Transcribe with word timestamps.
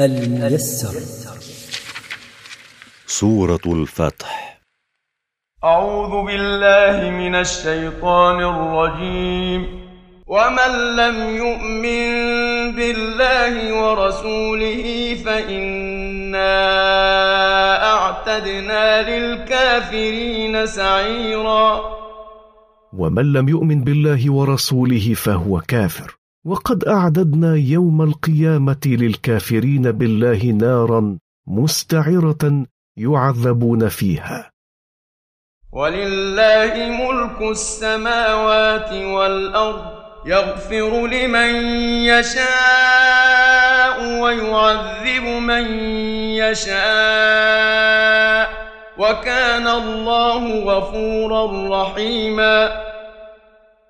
الميسر. 0.00 1.00
سورة 3.06 3.60
الفتح. 3.66 4.60
أعوذ 5.64 6.26
بالله 6.26 7.10
من 7.10 7.34
الشيطان 7.34 8.40
الرجيم. 8.40 9.86
ومن 10.26 10.96
لم 10.96 11.36
يؤمن 11.36 12.10
بالله 12.76 13.74
ورسوله 13.82 15.14
فإنا 15.24 16.56
أعتدنا 17.94 19.10
للكافرين 19.10 20.66
سعيرا. 20.66 21.80
ومن 22.92 23.32
لم 23.32 23.48
يؤمن 23.48 23.84
بالله 23.84 24.32
ورسوله 24.32 25.14
فهو 25.14 25.60
كافر. 25.60 26.16
وقد 26.46 26.84
أعددنا 26.84 27.54
يوم 27.56 28.02
القيامة 28.02 28.80
للكافرين 28.86 29.82
بالله 29.82 30.44
نارا 30.44 31.18
مستعرة 31.46 32.66
يعذبون 32.96 33.88
فيها. 33.88 34.50
ولله 35.72 36.74
ملك 36.74 37.50
السماوات 37.50 38.92
والأرض 38.92 39.84
يغفر 40.26 41.06
لمن 41.06 41.54
يشاء 42.04 42.60
ويعذب 44.22 45.22
من 45.22 45.66
يشاء. 46.38 46.76
وكان 48.98 49.68
الله 49.68 50.64
غفورا 50.64 51.68
رحيما. 51.82 52.85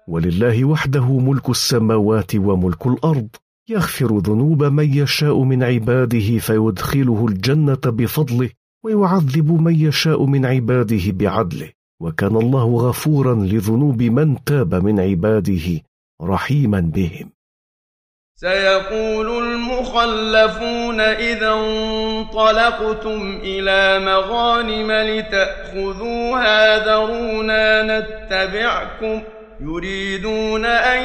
ولله 0.08 0.64
وحده 0.64 1.18
ملك 1.18 1.50
السماوات 1.50 2.36
وملك 2.36 2.86
الأرض 2.86 3.28
يغفر 3.68 4.18
ذنوب 4.18 4.64
من 4.64 4.94
يشاء 4.94 5.42
من 5.42 5.62
عباده 5.62 6.38
فيدخله 6.38 7.26
الجنة 7.28 7.80
بفضله 7.86 8.50
ويعذب 8.84 9.60
من 9.60 9.74
يشاء 9.74 10.24
من 10.24 10.46
عباده 10.46 11.02
بعدله. 11.06 11.70
وكان 12.02 12.36
الله 12.36 12.76
غفورا 12.88 13.34
لذنوب 13.34 14.02
من 14.02 14.44
تاب 14.44 14.74
من 14.74 15.00
عباده 15.00 15.80
رحيما 16.22 16.80
بهم. 16.80 17.30
سيقول 18.34 19.44
المخلفون 19.44 21.00
إذا 21.00 21.52
انطلقتم 21.52 23.40
إلى 23.42 24.04
مغانم 24.04 24.92
لتأخذوها 24.92 26.84
ذرونا 26.86 27.82
نتبعكم 27.82 29.22
يريدون 29.60 30.64
أن 30.64 31.02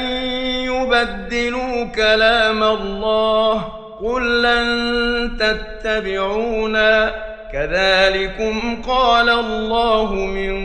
يبدلوا 0.66 1.86
كلام 1.86 2.64
الله. 2.64 3.64
قل 4.04 4.44
لن 4.44 5.32
تتبعونا. 5.40 7.12
كذلكم 7.54 8.82
قال 8.88 9.30
الله 9.30 10.14
من 10.14 10.62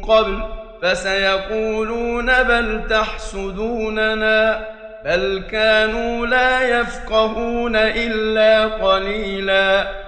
قبل. 0.00 0.38
فسيقولون 0.82 2.42
بل 2.42 2.88
تحسدوننا. 2.90 4.64
بل 5.04 5.42
كانوا 5.50 6.26
لا 6.26 6.80
يفقهون 6.80 7.76
إلا 7.76 8.64
قليلا. 8.64 10.03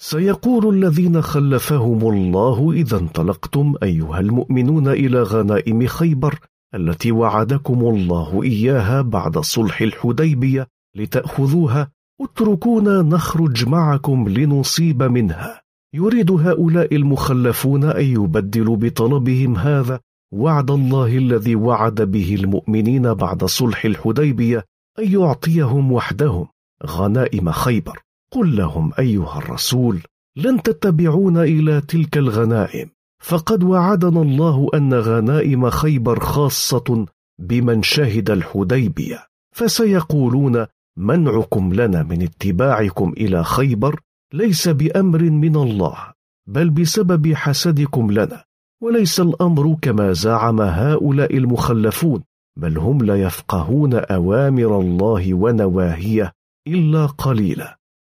سيقول 0.00 0.74
الذين 0.74 1.22
خلفهم 1.22 2.08
الله 2.08 2.72
إذا 2.72 2.98
انطلقتم 2.98 3.74
أيها 3.82 4.20
المؤمنون 4.20 4.88
إلى 4.88 5.22
غنائم 5.22 5.86
خيبر 5.86 6.38
التي 6.74 7.12
وعدكم 7.12 7.80
الله 7.80 8.42
إياها 8.42 9.02
بعد 9.02 9.38
صلح 9.38 9.80
الحديبية 9.80 10.66
لتأخذوها. 10.96 11.90
اتركونا 12.20 13.02
نخرج 13.02 13.68
معكم 13.68 14.28
لنصيب 14.28 15.02
منها. 15.02 15.62
يريد 15.94 16.30
هؤلاء 16.30 16.94
المخلفون 16.94 17.84
أن 17.84 18.04
يبدلوا 18.04 18.76
بطلبهم 18.76 19.56
هذا 19.56 20.00
وعد 20.32 20.70
الله 20.70 21.18
الذي 21.18 21.54
وعد 21.54 22.02
به 22.02 22.34
المؤمنين 22.34 23.14
بعد 23.14 23.44
صلح 23.44 23.84
الحديبية 23.84 24.64
أن 24.98 25.12
يعطيهم 25.12 25.92
وحدهم 25.92 26.46
غنائم 26.86 27.50
خيبر. 27.50 28.07
قل 28.32 28.56
لهم 28.56 28.92
أيها 28.98 29.38
الرسول 29.38 30.00
لن 30.36 30.62
تتبعون 30.62 31.36
إلى 31.36 31.80
تلك 31.80 32.18
الغنائم. 32.18 32.90
فقد 33.22 33.64
وعدنا 33.64 34.22
الله 34.22 34.68
أن 34.74 34.94
غنائم 34.94 35.70
خيبر 35.70 36.20
خاصة 36.20 37.06
بمن 37.40 37.82
شهد 37.82 38.30
الحديبية. 38.30 39.26
فسيقولون 39.54 40.66
منعكم 40.98 41.74
لنا 41.74 42.02
من 42.02 42.22
اتباعكم 42.22 43.12
إلى 43.12 43.44
خيبر 43.44 44.00
ليس 44.34 44.68
بأمر 44.68 45.22
من 45.22 45.56
الله 45.56 45.96
بل 46.48 46.70
بسبب 46.70 47.34
حسدكم 47.34 48.10
لنا. 48.10 48.44
وليس 48.82 49.20
الأمر 49.20 49.76
كما 49.82 50.12
زعم 50.12 50.60
هؤلاء 50.60 51.36
المخلفون 51.36 52.22
بل 52.58 52.78
هم 52.78 52.98
لا 52.98 53.22
يفقهون 53.22 53.94
أوامر 53.94 54.80
الله 54.80 55.34
ونواهيه 55.34 56.32
إلا 56.68 57.06
قليلا. 57.06 57.77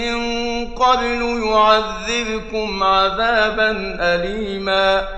من 0.00 0.16
قبل 0.66 1.20
يعذبكم 1.46 2.82
عذابا 2.82 3.70
أليما. 4.14 5.08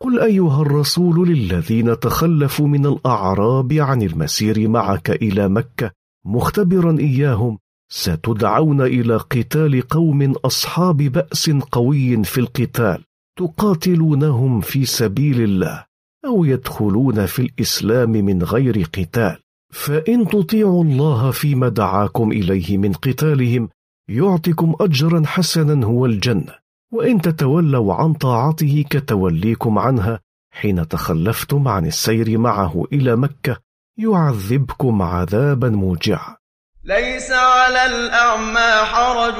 قل 0.00 0.20
أيها 0.20 0.62
الرسول 0.62 1.28
للذين 1.28 1.98
تخلفوا 1.98 2.66
من 2.66 2.86
الأعراب 2.86 3.72
عن 3.72 4.02
المسير 4.02 4.68
معك 4.68 5.10
إلى 5.10 5.48
مكة 5.48 5.90
مختبرا 6.26 6.96
إياهم 7.00 7.58
ستدعون 7.88 8.80
إلى 8.80 9.16
قتال 9.16 9.88
قوم 9.88 10.34
أصحاب 10.44 10.96
بأس 10.96 11.50
قوي 11.50 12.24
في 12.24 12.38
القتال 12.38 13.04
تقاتلونهم 13.38 14.60
في 14.60 14.84
سبيل 14.84 15.40
الله 15.40 15.84
أو 16.26 16.44
يدخلون 16.44 17.26
في 17.26 17.42
الإسلام 17.42 18.10
من 18.10 18.42
غير 18.42 18.82
قتال. 18.82 19.43
فإن 19.74 20.28
تطيعوا 20.28 20.84
الله 20.84 21.30
فيما 21.30 21.68
دعاكم 21.68 22.32
إليه 22.32 22.78
من 22.78 22.92
قتالهم 22.92 23.68
يعطكم 24.08 24.74
اجرا 24.80 25.22
حسنا 25.26 25.86
هو 25.86 26.06
الجنة. 26.06 26.54
وإن 26.92 27.20
تتولوا 27.20 27.94
عن 27.94 28.12
طاعته 28.12 28.84
كتوليكم 28.90 29.78
عنها 29.78 30.20
حين 30.52 30.88
تخلفتم 30.88 31.68
عن 31.68 31.86
السير 31.86 32.38
معه 32.38 32.84
إلى 32.92 33.16
مكة 33.16 33.56
يعذبكم 33.98 35.02
عذابا 35.02 35.68
موجعا. 35.68 36.36
ليس 36.84 37.32
على 37.32 37.86
الأعمى 37.86 38.84
حرج 38.84 39.38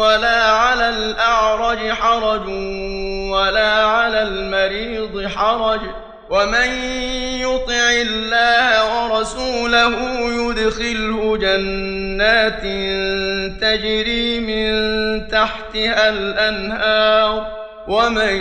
ولا 0.00 0.52
على 0.52 0.88
الأعرج 0.88 1.92
حرج 1.92 2.48
ولا 3.32 3.84
على 3.84 4.22
المريض 4.22 5.26
حرج. 5.26 5.80
ومن 6.30 6.70
يطع 7.42 7.90
الله 8.06 8.66
ورسوله 8.86 9.94
يدخله 10.40 11.36
جنات 11.36 12.62
تجري 13.60 14.40
من 14.40 14.70
تحتها 15.28 16.08
الانهار 16.08 17.46
ومن 17.88 18.34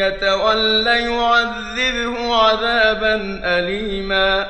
يتول 0.00 0.86
يعذبه 0.86 2.34
عذابا 2.34 3.14
اليما 3.58 4.46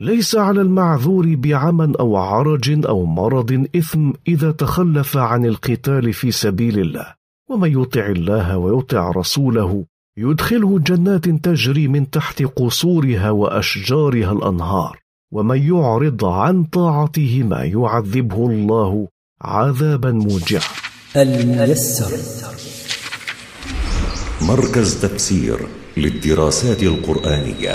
ليس 0.00 0.36
على 0.36 0.60
المعذور 0.60 1.34
بعمى 1.36 1.92
أو 2.00 2.16
عرج 2.16 2.86
أو 2.86 3.04
مرض 3.04 3.66
إثم 3.76 4.10
إذا 4.28 4.50
تخلف 4.50 5.16
عن 5.16 5.44
القتال 5.44 6.12
في 6.12 6.30
سبيل 6.30 6.78
الله. 6.78 7.14
ومن 7.50 7.82
يطع 7.82 8.06
الله 8.06 8.58
ويطع 8.58 9.10
رسوله 9.10 9.84
يدخله 10.20 10.78
جنات 10.78 11.28
تجري 11.28 11.88
من 11.88 12.10
تحت 12.10 12.42
قصورها 12.42 13.30
وأشجارها 13.30 14.32
الأنهار 14.32 14.98
ومن 15.32 15.62
يعرض 15.62 16.24
عن 16.24 16.64
طاعتهما 16.64 17.64
يعذبه 17.64 18.46
الله 18.46 19.08
عذابا 19.42 20.10
موجعا. 20.10 20.60
الميسر. 21.16 22.10
مركز 24.42 25.00
تفسير 25.00 25.58
للدراسات 25.96 26.82
القرآنية. 26.82 27.74